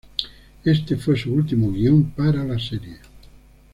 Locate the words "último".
1.31-1.71